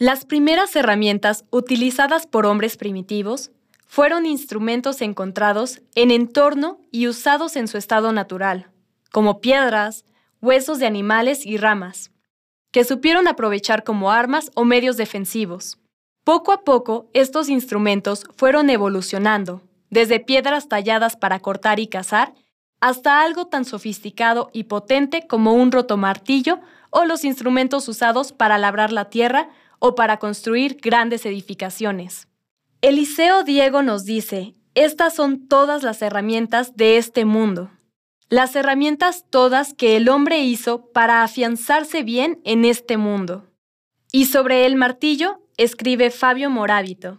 [0.00, 3.50] Las primeras herramientas utilizadas por hombres primitivos
[3.86, 8.70] fueron instrumentos encontrados en entorno y usados en su estado natural,
[9.12, 10.06] como piedras,
[10.40, 12.12] huesos de animales y ramas,
[12.72, 15.78] que supieron aprovechar como armas o medios defensivos.
[16.24, 19.60] Poco a poco, estos instrumentos fueron evolucionando,
[19.90, 22.32] desde piedras talladas para cortar y cazar,
[22.80, 26.58] hasta algo tan sofisticado y potente como un rotomartillo
[26.88, 29.50] o los instrumentos usados para labrar la tierra
[29.80, 32.28] o para construir grandes edificaciones.
[32.82, 37.70] Eliseo Diego nos dice, estas son todas las herramientas de este mundo.
[38.28, 43.48] Las herramientas todas que el hombre hizo para afianzarse bien en este mundo.
[44.12, 47.18] Y sobre el martillo escribe Fabio Morábito.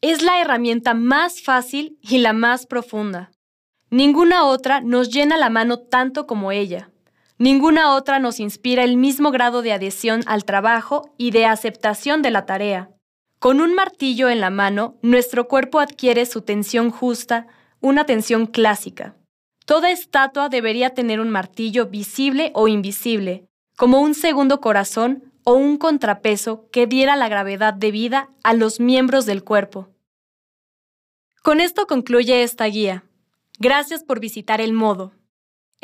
[0.00, 3.32] Es la herramienta más fácil y la más profunda.
[3.90, 6.90] Ninguna otra nos llena la mano tanto como ella.
[7.38, 12.30] Ninguna otra nos inspira el mismo grado de adhesión al trabajo y de aceptación de
[12.30, 12.90] la tarea.
[13.40, 17.46] Con un martillo en la mano, nuestro cuerpo adquiere su tensión justa,
[17.80, 19.16] una tensión clásica.
[19.66, 25.76] Toda estatua debería tener un martillo visible o invisible, como un segundo corazón o un
[25.76, 29.88] contrapeso que diera la gravedad de vida a los miembros del cuerpo.
[31.42, 33.04] Con esto concluye esta guía.
[33.58, 35.12] Gracias por visitar el modo.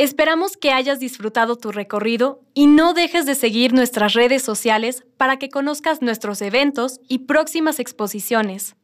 [0.03, 5.39] Esperamos que hayas disfrutado tu recorrido y no dejes de seguir nuestras redes sociales para
[5.39, 8.77] que conozcas nuestros eventos y próximas exposiciones.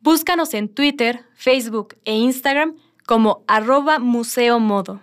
[0.00, 5.00] Búscanos en Twitter, Facebook e Instagram como arroba Museo Modo.